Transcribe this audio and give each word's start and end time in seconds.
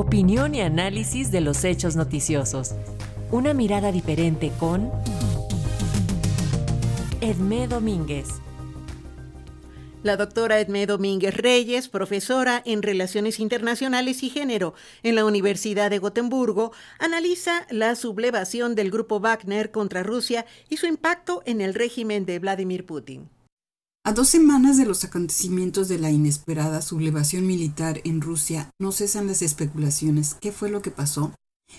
Opinión 0.00 0.54
y 0.54 0.62
análisis 0.62 1.30
de 1.30 1.42
los 1.42 1.62
hechos 1.62 1.94
noticiosos. 1.94 2.74
Una 3.30 3.52
mirada 3.52 3.92
diferente 3.92 4.50
con 4.58 4.90
Edmé 7.20 7.68
Domínguez. 7.68 8.28
La 10.02 10.16
doctora 10.16 10.58
Edmé 10.58 10.86
Domínguez 10.86 11.36
Reyes, 11.36 11.90
profesora 11.90 12.62
en 12.64 12.80
Relaciones 12.80 13.40
Internacionales 13.40 14.22
y 14.22 14.30
Género 14.30 14.72
en 15.02 15.16
la 15.16 15.26
Universidad 15.26 15.90
de 15.90 15.98
Gotemburgo, 15.98 16.72
analiza 16.98 17.66
la 17.68 17.94
sublevación 17.94 18.74
del 18.74 18.90
grupo 18.90 19.20
Wagner 19.20 19.70
contra 19.70 20.02
Rusia 20.02 20.46
y 20.70 20.78
su 20.78 20.86
impacto 20.86 21.42
en 21.44 21.60
el 21.60 21.74
régimen 21.74 22.24
de 22.24 22.38
Vladimir 22.38 22.86
Putin. 22.86 23.28
A 24.02 24.14
dos 24.14 24.28
semanas 24.28 24.78
de 24.78 24.86
los 24.86 25.04
acontecimientos 25.04 25.88
de 25.88 25.98
la 25.98 26.10
inesperada 26.10 26.80
sublevación 26.80 27.46
militar 27.46 28.00
en 28.04 28.22
Rusia, 28.22 28.70
no 28.80 28.92
cesan 28.92 29.26
las 29.26 29.42
especulaciones. 29.42 30.36
¿Qué 30.40 30.52
fue 30.52 30.70
lo 30.70 30.80
que 30.80 30.90
pasó? 30.90 31.34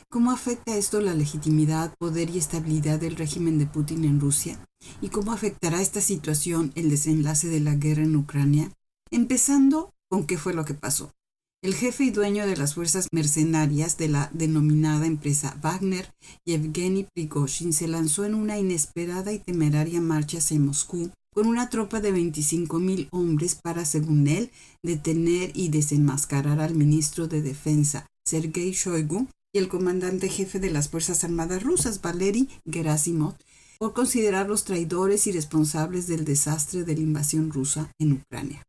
¿Cómo 0.07 0.31
afecta 0.31 0.77
esto 0.77 1.01
la 1.01 1.15
legitimidad, 1.15 1.95
poder 1.97 2.29
y 2.29 2.37
estabilidad 2.37 2.99
del 2.99 3.15
régimen 3.15 3.57
de 3.57 3.65
Putin 3.65 4.05
en 4.05 4.19
Rusia? 4.19 4.63
¿Y 5.01 5.09
cómo 5.09 5.31
afectará 5.31 5.81
esta 5.81 5.99
situación 5.99 6.71
el 6.75 6.91
desenlace 6.91 7.47
de 7.47 7.59
la 7.59 7.73
guerra 7.73 8.03
en 8.03 8.15
Ucrania? 8.15 8.71
Empezando 9.09 9.91
con 10.07 10.27
qué 10.27 10.37
fue 10.37 10.53
lo 10.53 10.63
que 10.63 10.75
pasó. 10.75 11.11
El 11.63 11.73
jefe 11.73 12.03
y 12.03 12.11
dueño 12.11 12.45
de 12.45 12.55
las 12.55 12.75
fuerzas 12.75 13.07
mercenarias 13.11 13.97
de 13.97 14.09
la 14.09 14.29
denominada 14.31 15.07
empresa 15.07 15.57
Wagner, 15.59 16.13
Yevgeny 16.45 17.07
Prigozhin, 17.15 17.73
se 17.73 17.87
lanzó 17.87 18.25
en 18.25 18.35
una 18.35 18.59
inesperada 18.59 19.31
y 19.31 19.39
temeraria 19.39 20.01
marcha 20.01 20.37
hacia 20.37 20.59
Moscú 20.59 21.11
con 21.33 21.47
una 21.47 21.69
tropa 21.69 22.01
de 22.01 22.13
25.000 22.13 23.07
hombres 23.11 23.55
para, 23.55 23.85
según 23.85 24.27
él, 24.27 24.51
detener 24.83 25.51
y 25.55 25.69
desenmascarar 25.69 26.59
al 26.59 26.75
ministro 26.75 27.27
de 27.27 27.41
Defensa, 27.41 28.05
Sergei 28.25 28.71
Shoigu, 28.71 29.27
y 29.53 29.59
el 29.59 29.67
comandante 29.67 30.29
jefe 30.29 30.59
de 30.59 30.71
las 30.71 30.89
Fuerzas 30.89 31.23
Armadas 31.23 31.63
rusas, 31.63 32.01
Valery 32.01 32.49
Gerasimov, 32.69 33.35
por 33.79 33.93
considerarlos 33.93 34.63
traidores 34.63 35.27
y 35.27 35.31
responsables 35.31 36.07
del 36.07 36.23
desastre 36.23 36.83
de 36.83 36.95
la 36.95 37.01
invasión 37.01 37.51
rusa 37.51 37.91
en 37.99 38.13
Ucrania. 38.13 38.63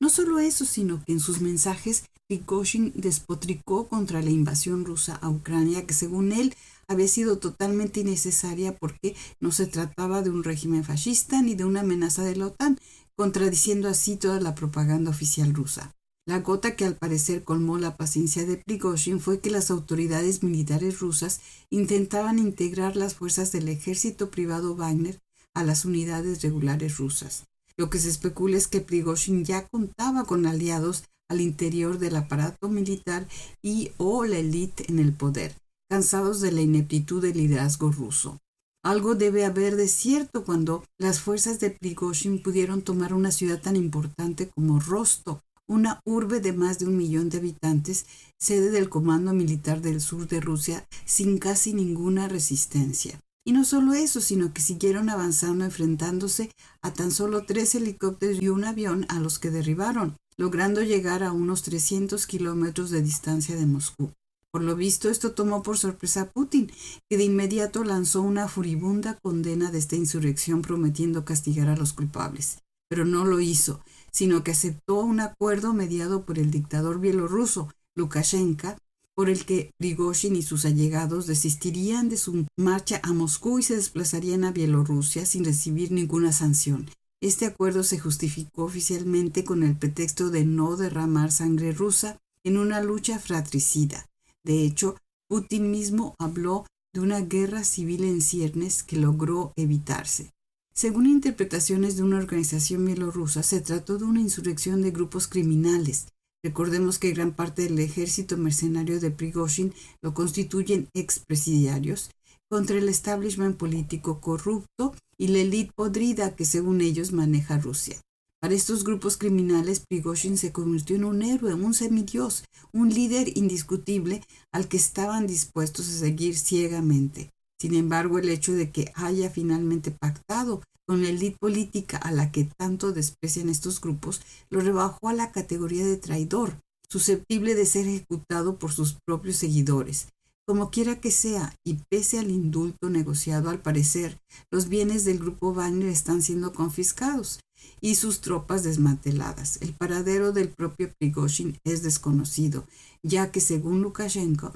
No 0.00 0.10
solo 0.10 0.38
eso, 0.38 0.64
sino 0.64 1.02
que 1.04 1.12
en 1.12 1.20
sus 1.20 1.40
mensajes 1.40 2.04
Prigozhin 2.28 2.92
despotricó 2.94 3.88
contra 3.88 4.20
la 4.22 4.30
invasión 4.30 4.84
rusa 4.84 5.16
a 5.16 5.30
Ucrania, 5.30 5.86
que 5.86 5.94
según 5.94 6.32
él 6.32 6.54
había 6.88 7.06
sido 7.06 7.38
totalmente 7.38 8.00
innecesaria 8.00 8.76
porque 8.76 9.14
no 9.40 9.52
se 9.52 9.66
trataba 9.66 10.22
de 10.22 10.30
un 10.30 10.42
régimen 10.42 10.84
fascista 10.84 11.42
ni 11.42 11.54
de 11.54 11.64
una 11.64 11.80
amenaza 11.80 12.24
de 12.24 12.36
la 12.36 12.46
OTAN, 12.46 12.78
contradiciendo 13.14 13.88
así 13.88 14.16
toda 14.16 14.40
la 14.40 14.54
propaganda 14.54 15.10
oficial 15.10 15.54
rusa. 15.54 15.94
La 16.26 16.40
gota 16.40 16.76
que 16.76 16.84
al 16.84 16.94
parecer 16.94 17.42
colmó 17.42 17.78
la 17.78 17.96
paciencia 17.96 18.44
de 18.44 18.58
Prigozhin 18.58 19.18
fue 19.18 19.40
que 19.40 19.50
las 19.50 19.70
autoridades 19.70 20.42
militares 20.42 21.00
rusas 21.00 21.40
intentaban 21.70 22.38
integrar 22.38 22.96
las 22.96 23.14
fuerzas 23.14 23.50
del 23.52 23.68
ejército 23.68 24.30
privado 24.30 24.76
Wagner 24.76 25.20
a 25.54 25.64
las 25.64 25.84
unidades 25.84 26.42
regulares 26.42 26.98
rusas. 26.98 27.44
Lo 27.78 27.88
que 27.88 27.98
se 27.98 28.10
especula 28.10 28.58
es 28.58 28.68
que 28.68 28.80
Prigozhin 28.80 29.44
ya 29.44 29.66
contaba 29.68 30.24
con 30.24 30.46
aliados 30.46 31.04
al 31.30 31.40
interior 31.40 31.98
del 31.98 32.16
aparato 32.16 32.68
militar 32.68 33.26
y 33.62 33.92
o 33.96 34.24
la 34.24 34.38
élite 34.38 34.84
en 34.88 34.98
el 34.98 35.12
poder, 35.12 35.54
cansados 35.88 36.40
de 36.40 36.52
la 36.52 36.60
ineptitud 36.60 37.22
del 37.22 37.36
liderazgo 37.36 37.90
ruso. 37.90 38.38
Algo 38.84 39.14
debe 39.14 39.44
haber 39.44 39.76
de 39.76 39.88
cierto 39.88 40.44
cuando 40.44 40.84
las 40.98 41.20
fuerzas 41.20 41.58
de 41.60 41.70
Prigozhin 41.70 42.42
pudieron 42.42 42.82
tomar 42.82 43.12
una 43.12 43.32
ciudad 43.32 43.60
tan 43.60 43.76
importante 43.76 44.48
como 44.48 44.80
Rostov, 44.80 45.40
una 45.66 46.00
urbe 46.04 46.40
de 46.40 46.52
más 46.52 46.78
de 46.78 46.86
un 46.86 46.96
millón 46.96 47.28
de 47.28 47.38
habitantes, 47.38 48.06
sede 48.38 48.70
del 48.70 48.88
Comando 48.88 49.32
Militar 49.34 49.82
del 49.82 50.00
Sur 50.00 50.26
de 50.28 50.40
Rusia, 50.40 50.86
sin 51.04 51.38
casi 51.38 51.74
ninguna 51.74 52.28
resistencia. 52.28 53.20
Y 53.44 53.52
no 53.52 53.64
solo 53.64 53.94
eso, 53.94 54.20
sino 54.20 54.52
que 54.52 54.62
siguieron 54.62 55.08
avanzando 55.08 55.64
enfrentándose 55.64 56.50
a 56.82 56.92
tan 56.92 57.10
solo 57.10 57.44
tres 57.44 57.74
helicópteros 57.74 58.40
y 58.40 58.48
un 58.48 58.64
avión 58.64 59.06
a 59.08 59.20
los 59.20 59.38
que 59.38 59.50
derribaron, 59.50 60.16
logrando 60.36 60.82
llegar 60.82 61.22
a 61.22 61.32
unos 61.32 61.62
300 61.62 62.26
kilómetros 62.26 62.90
de 62.90 63.02
distancia 63.02 63.56
de 63.56 63.66
Moscú. 63.66 64.12
Por 64.50 64.62
lo 64.62 64.76
visto, 64.76 65.10
esto 65.10 65.32
tomó 65.32 65.62
por 65.62 65.76
sorpresa 65.76 66.22
a 66.22 66.30
Putin, 66.30 66.70
que 67.08 67.18
de 67.18 67.24
inmediato 67.24 67.84
lanzó 67.84 68.22
una 68.22 68.48
furibunda 68.48 69.18
condena 69.22 69.70
de 69.70 69.78
esta 69.78 69.96
insurrección 69.96 70.62
prometiendo 70.62 71.24
castigar 71.24 71.68
a 71.68 71.76
los 71.76 71.92
culpables. 71.92 72.58
Pero 72.88 73.04
no 73.04 73.26
lo 73.26 73.40
hizo, 73.40 73.80
sino 74.10 74.42
que 74.42 74.52
aceptó 74.52 75.00
un 75.00 75.20
acuerdo 75.20 75.74
mediado 75.74 76.24
por 76.24 76.38
el 76.38 76.50
dictador 76.50 76.98
bielorruso 76.98 77.68
Lukashenko, 77.94 78.76
por 79.14 79.28
el 79.28 79.44
que 79.44 79.72
Prigozhin 79.78 80.36
y 80.36 80.42
sus 80.42 80.64
allegados 80.64 81.26
desistirían 81.26 82.08
de 82.08 82.16
su 82.16 82.46
marcha 82.56 83.00
a 83.02 83.12
Moscú 83.12 83.58
y 83.58 83.64
se 83.64 83.74
desplazarían 83.74 84.44
a 84.44 84.52
Bielorrusia 84.52 85.26
sin 85.26 85.44
recibir 85.44 85.90
ninguna 85.90 86.30
sanción. 86.30 86.88
Este 87.20 87.46
acuerdo 87.46 87.82
se 87.82 87.98
justificó 87.98 88.62
oficialmente 88.62 89.44
con 89.44 89.64
el 89.64 89.76
pretexto 89.76 90.30
de 90.30 90.44
no 90.44 90.76
derramar 90.76 91.32
sangre 91.32 91.72
rusa 91.72 92.16
en 92.44 92.56
una 92.56 92.80
lucha 92.80 93.18
fratricida. 93.18 94.06
De 94.44 94.64
hecho, 94.64 94.96
Putin 95.28 95.70
mismo 95.70 96.14
habló 96.18 96.66
de 96.94 97.00
una 97.00 97.20
guerra 97.20 97.64
civil 97.64 98.04
en 98.04 98.22
ciernes 98.22 98.82
que 98.82 98.96
logró 98.96 99.52
evitarse. 99.56 100.30
Según 100.74 101.06
interpretaciones 101.06 101.96
de 101.96 102.04
una 102.04 102.18
organización 102.18 102.84
bielorrusa, 102.84 103.42
se 103.42 103.60
trató 103.60 103.98
de 103.98 104.04
una 104.04 104.20
insurrección 104.20 104.80
de 104.80 104.92
grupos 104.92 105.26
criminales. 105.26 106.06
Recordemos 106.42 106.98
que 106.98 107.10
gran 107.10 107.34
parte 107.34 107.62
del 107.62 107.78
ejército 107.80 108.36
mercenario 108.36 109.00
de 109.00 109.10
Prigozhin 109.10 109.74
lo 110.02 110.14
constituyen 110.14 110.88
expresidiarios 110.94 112.10
contra 112.48 112.78
el 112.78 112.88
establishment 112.88 113.56
político 113.56 114.20
corrupto 114.20 114.94
y 115.18 115.28
la 115.28 115.38
élite 115.38 115.72
podrida 115.74 116.36
que 116.36 116.44
según 116.44 116.80
ellos 116.80 117.12
maneja 117.12 117.58
Rusia. 117.58 118.00
Para 118.40 118.54
estos 118.54 118.84
grupos 118.84 119.16
criminales, 119.16 119.82
Prigozhin 119.88 120.38
se 120.38 120.52
convirtió 120.52 120.94
en 120.94 121.04
un 121.04 121.22
héroe, 121.22 121.54
un 121.54 121.74
semidios, 121.74 122.44
un 122.72 122.88
líder 122.94 123.36
indiscutible 123.36 124.22
al 124.52 124.68
que 124.68 124.76
estaban 124.76 125.26
dispuestos 125.26 125.88
a 125.88 125.98
seguir 125.98 126.38
ciegamente. 126.38 127.30
Sin 127.60 127.74
embargo, 127.74 128.20
el 128.20 128.28
hecho 128.28 128.52
de 128.52 128.70
que 128.70 128.92
haya 128.94 129.28
finalmente 129.28 129.90
pactado 129.90 130.62
con 130.86 131.02
la 131.02 131.08
élite 131.08 131.36
política 131.40 131.96
a 131.96 132.12
la 132.12 132.30
que 132.30 132.44
tanto 132.44 132.92
desprecian 132.92 133.48
estos 133.48 133.80
grupos 133.80 134.20
lo 134.50 134.60
rebajó 134.60 135.08
a 135.08 135.14
la 135.14 135.32
categoría 135.32 135.84
de 135.84 135.96
traidor, 135.96 136.60
susceptible 136.88 137.56
de 137.56 137.66
ser 137.66 137.88
ejecutado 137.88 138.56
por 138.56 138.70
sus 138.70 138.96
propios 139.04 139.34
seguidores. 139.34 140.06
Como 140.46 140.70
quiera 140.70 141.00
que 141.00 141.10
sea, 141.10 141.56
y 141.66 141.74
pese 141.90 142.20
al 142.20 142.30
indulto 142.30 142.88
negociado, 142.88 143.50
al 143.50 143.60
parecer, 143.60 144.20
los 144.52 144.68
bienes 144.68 145.04
del 145.04 145.18
grupo 145.18 145.52
Wagner 145.52 145.88
están 145.88 146.22
siendo 146.22 146.52
confiscados 146.52 147.40
y 147.80 147.94
sus 147.94 148.20
tropas 148.20 148.62
desmanteladas. 148.62 149.58
El 149.60 149.74
paradero 149.74 150.32
del 150.32 150.48
propio 150.48 150.92
Prigozhin 150.98 151.58
es 151.64 151.82
desconocido, 151.82 152.66
ya 153.02 153.30
que 153.30 153.40
según 153.40 153.82
Lukashenko, 153.82 154.52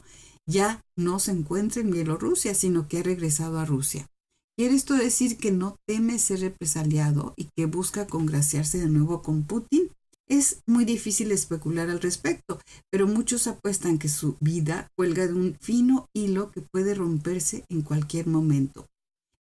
ya 0.47 0.85
no 0.97 1.19
se 1.19 1.33
encuentra 1.33 1.81
en 1.81 1.91
Bielorrusia, 1.91 2.55
sino 2.55 2.89
que 2.89 2.99
ha 2.99 3.03
regresado 3.03 3.59
a 3.59 3.65
Rusia. 3.65 4.09
¿Quiere 4.57 4.75
esto 4.75 4.95
decir 4.95 5.39
que 5.39 5.51
no 5.51 5.77
teme 5.87 6.19
ser 6.19 6.41
represaliado 6.41 7.33
y 7.37 7.49
que 7.57 7.67
busca 7.67 8.07
congraciarse 8.07 8.79
de 8.79 8.89
nuevo 8.89 9.23
con 9.23 9.45
Putin? 9.45 9.91
Es 10.29 10.63
muy 10.67 10.85
difícil 10.85 11.33
especular 11.33 11.91
al 11.91 12.01
respecto, 12.01 12.61
pero 12.91 13.07
muchos 13.07 13.47
apuestan 13.47 13.99
que 13.99 14.09
su 14.09 14.37
vida 14.41 14.89
cuelga 14.97 15.27
de 15.27 15.33
un 15.33 15.57
fino 15.61 16.07
hilo 16.15 16.51
que 16.51 16.61
puede 16.61 16.95
romperse 16.95 17.65
en 17.69 17.83
cualquier 17.83 18.27
momento. 18.27 18.87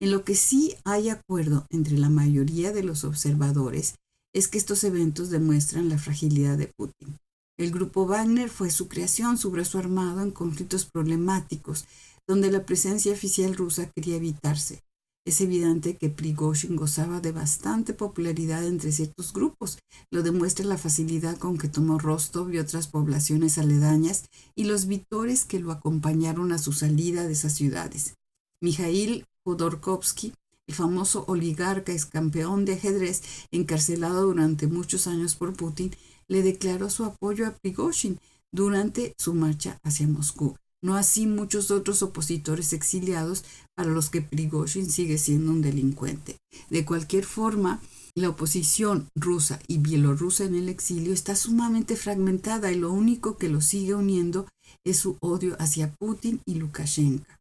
En 0.00 0.12
lo 0.12 0.25
que 0.25 0.36
sí 0.36 0.76
hay 0.84 1.09
acuerdo 1.09 1.66
entre 1.70 1.98
la 1.98 2.09
mayoría 2.09 2.72
de 2.72 2.84
los 2.84 3.04
observadores 3.04 3.94
es 4.32 4.47
que 4.47 4.59
estos 4.59 4.84
eventos 4.84 5.31
demuestran 5.31 5.88
la 5.88 5.98
fragilidad 5.98 6.56
de 6.56 6.70
Putin. 6.76 7.19
El 7.59 7.72
grupo 7.72 8.06
Wagner 8.06 8.50
fue 8.50 8.70
su 8.70 8.87
creación, 8.87 9.37
su 9.37 9.50
brazo 9.50 9.78
armado 9.78 10.22
en 10.22 10.31
conflictos 10.31 10.84
problemáticos, 10.84 11.87
donde 12.28 12.52
la 12.52 12.64
presencia 12.64 13.12
oficial 13.12 13.56
rusa 13.56 13.90
quería 13.90 14.17
evitarse. 14.17 14.84
Es 15.26 15.40
evidente 15.40 15.96
que 15.96 16.08
Prigozhin 16.08 16.76
gozaba 16.76 17.20
de 17.20 17.32
bastante 17.32 17.93
popularidad 17.93 18.64
entre 18.64 18.93
ciertos 18.93 19.32
grupos. 19.32 19.78
Lo 20.11 20.22
demuestra 20.22 20.64
la 20.64 20.78
facilidad 20.78 21.37
con 21.37 21.58
que 21.58 21.69
tomó 21.69 21.99
Rostov 21.99 22.50
y 22.50 22.58
otras 22.58 22.87
poblaciones 22.87 23.58
aledañas 23.58 24.25
y 24.55 24.64
los 24.64 24.87
vitores 24.87 25.44
que 25.44 25.58
lo 25.58 25.72
acompañaron 25.72 26.52
a 26.52 26.58
su 26.58 26.72
salida 26.72 27.26
de 27.26 27.32
esas 27.32 27.55
ciudades. 27.55 28.14
Mikhail 28.62 29.26
Khodorkovsky, 29.48 30.34
el 30.66 30.74
famoso 30.74 31.24
oligarca 31.26 31.92
ex 31.92 32.04
campeón 32.04 32.66
de 32.66 32.74
ajedrez 32.74 33.22
encarcelado 33.50 34.26
durante 34.26 34.66
muchos 34.66 35.06
años 35.06 35.36
por 35.36 35.54
Putin, 35.54 35.90
le 36.28 36.42
declaró 36.42 36.90
su 36.90 37.06
apoyo 37.06 37.46
a 37.46 37.52
Prigozhin 37.52 38.18
durante 38.52 39.14
su 39.16 39.32
marcha 39.32 39.78
hacia 39.82 40.06
Moscú. 40.06 40.54
No 40.82 40.96
así 40.96 41.26
muchos 41.26 41.70
otros 41.70 42.02
opositores 42.02 42.74
exiliados 42.74 43.44
para 43.74 43.88
los 43.88 44.10
que 44.10 44.20
Prigozhin 44.20 44.90
sigue 44.90 45.16
siendo 45.16 45.50
un 45.50 45.62
delincuente. 45.62 46.36
De 46.68 46.84
cualquier 46.84 47.24
forma, 47.24 47.80
La 48.18 48.30
oposición 48.30 49.08
rusa 49.14 49.60
y 49.68 49.78
bielorrusa 49.78 50.42
en 50.42 50.56
el 50.56 50.68
exilio 50.68 51.12
está 51.12 51.36
sumamente 51.36 51.94
fragmentada 51.94 52.72
y 52.72 52.74
lo 52.74 52.92
único 52.92 53.38
que 53.38 53.48
lo 53.48 53.60
sigue 53.60 53.94
uniendo 53.94 54.48
es 54.84 54.96
su 54.96 55.16
odio 55.20 55.54
hacia 55.60 55.94
Putin 55.94 56.40
y 56.44 56.54
Lukashenko. 56.56 57.38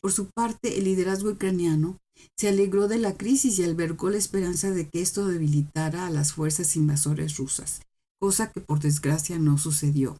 Por 0.00 0.12
su 0.12 0.30
parte, 0.30 0.78
el 0.78 0.84
liderazgo 0.84 1.30
ucraniano 1.30 1.98
se 2.36 2.48
alegró 2.48 2.88
de 2.88 2.98
la 2.98 3.16
crisis 3.16 3.58
y 3.58 3.64
albergó 3.64 4.10
la 4.10 4.18
esperanza 4.18 4.70
de 4.70 4.88
que 4.88 5.00
esto 5.00 5.26
debilitara 5.26 6.06
a 6.06 6.10
las 6.10 6.32
fuerzas 6.32 6.76
invasoras 6.76 7.36
rusas, 7.36 7.80
cosa 8.20 8.52
que 8.52 8.60
por 8.60 8.80
desgracia 8.80 9.38
no 9.38 9.58
sucedió. 9.58 10.16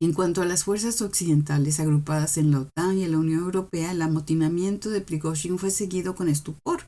En 0.00 0.14
cuanto 0.14 0.40
a 0.40 0.46
las 0.46 0.64
fuerzas 0.64 1.02
occidentales 1.02 1.78
agrupadas 1.78 2.38
en 2.38 2.50
la 2.50 2.60
OTAN 2.60 2.96
y 2.96 3.04
en 3.04 3.12
la 3.12 3.18
Unión 3.18 3.40
Europea, 3.40 3.92
el 3.92 4.00
amotinamiento 4.00 4.88
de 4.88 5.02
Prigozhin 5.02 5.58
fue 5.58 5.70
seguido 5.70 6.14
con 6.14 6.28
estupor, 6.28 6.86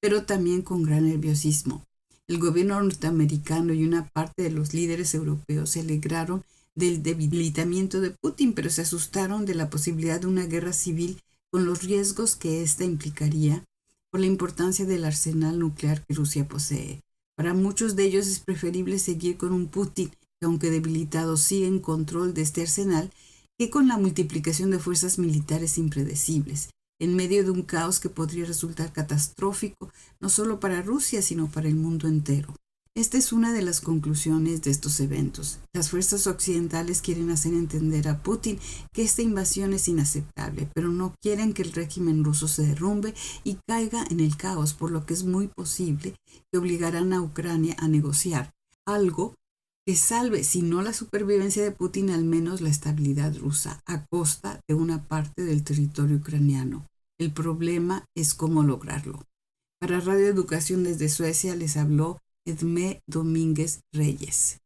pero 0.00 0.24
también 0.24 0.60
con 0.60 0.82
gran 0.82 1.08
nerviosismo. 1.08 1.82
El 2.28 2.38
gobierno 2.38 2.80
norteamericano 2.80 3.72
y 3.72 3.84
una 3.84 4.08
parte 4.10 4.42
de 4.42 4.50
los 4.50 4.74
líderes 4.74 5.14
europeos 5.14 5.70
se 5.70 5.80
alegraron 5.80 6.44
del 6.74 7.02
debilitamiento 7.02 8.02
de 8.02 8.10
Putin, 8.10 8.52
pero 8.52 8.68
se 8.68 8.82
asustaron 8.82 9.46
de 9.46 9.54
la 9.54 9.70
posibilidad 9.70 10.20
de 10.20 10.26
una 10.26 10.44
guerra 10.44 10.74
civil 10.74 11.18
con 11.50 11.64
los 11.64 11.82
riesgos 11.82 12.36
que 12.36 12.62
ésta 12.62 12.84
implicaría 12.84 13.64
por 14.10 14.20
la 14.20 14.26
importancia 14.26 14.86
del 14.86 15.04
arsenal 15.04 15.58
nuclear 15.58 16.04
que 16.04 16.14
Rusia 16.14 16.46
posee. 16.48 17.00
Para 17.36 17.54
muchos 17.54 17.96
de 17.96 18.04
ellos 18.04 18.26
es 18.26 18.40
preferible 18.40 18.98
seguir 18.98 19.36
con 19.36 19.52
un 19.52 19.68
Putin 19.68 20.08
que, 20.08 20.46
aunque 20.46 20.70
debilitado, 20.70 21.36
sigue 21.36 21.66
en 21.66 21.78
control 21.78 22.34
de 22.34 22.42
este 22.42 22.62
arsenal 22.62 23.10
que 23.58 23.70
con 23.70 23.88
la 23.88 23.98
multiplicación 23.98 24.70
de 24.70 24.78
fuerzas 24.78 25.18
militares 25.18 25.78
impredecibles 25.78 26.70
en 27.00 27.16
medio 27.16 27.42
de 27.44 27.50
un 27.50 27.62
caos 27.62 27.98
que 27.98 28.10
podría 28.10 28.44
resultar 28.44 28.92
catastrófico 28.92 29.90
no 30.20 30.28
solo 30.28 30.60
para 30.60 30.82
Rusia, 30.82 31.22
sino 31.22 31.50
para 31.50 31.68
el 31.68 31.74
mundo 31.74 32.06
entero. 32.06 32.54
Esta 32.96 33.18
es 33.18 33.32
una 33.32 33.52
de 33.52 33.62
las 33.62 33.80
conclusiones 33.80 34.62
de 34.62 34.72
estos 34.72 34.98
eventos. 34.98 35.60
Las 35.72 35.90
fuerzas 35.90 36.26
occidentales 36.26 37.00
quieren 37.02 37.30
hacer 37.30 37.54
entender 37.54 38.08
a 38.08 38.20
Putin 38.20 38.58
que 38.92 39.02
esta 39.02 39.22
invasión 39.22 39.72
es 39.72 39.86
inaceptable, 39.86 40.68
pero 40.74 40.88
no 40.88 41.14
quieren 41.22 41.52
que 41.52 41.62
el 41.62 41.72
régimen 41.72 42.24
ruso 42.24 42.48
se 42.48 42.66
derrumbe 42.66 43.14
y 43.44 43.58
caiga 43.68 44.04
en 44.10 44.18
el 44.18 44.36
caos, 44.36 44.74
por 44.74 44.90
lo 44.90 45.06
que 45.06 45.14
es 45.14 45.22
muy 45.22 45.46
posible 45.46 46.16
que 46.50 46.58
obligarán 46.58 47.12
a 47.12 47.22
Ucrania 47.22 47.76
a 47.78 47.86
negociar 47.86 48.50
algo 48.84 49.36
que 49.86 49.94
salve, 49.94 50.42
si 50.42 50.62
no 50.62 50.82
la 50.82 50.92
supervivencia 50.92 51.62
de 51.62 51.70
Putin, 51.70 52.10
al 52.10 52.24
menos 52.24 52.60
la 52.60 52.70
estabilidad 52.70 53.36
rusa, 53.38 53.80
a 53.86 54.04
costa 54.06 54.60
de 54.68 54.74
una 54.74 55.06
parte 55.06 55.44
del 55.44 55.62
territorio 55.62 56.16
ucraniano. 56.16 56.86
El 57.20 57.32
problema 57.32 58.04
es 58.16 58.34
cómo 58.34 58.64
lograrlo. 58.64 59.22
Para 59.80 60.00
Radio 60.00 60.26
Educación 60.26 60.82
desde 60.82 61.08
Suecia 61.08 61.54
les 61.54 61.76
habló 61.76 62.18
Edmé 62.46 63.02
Domínguez 63.06 63.80
Reyes. 63.92 64.58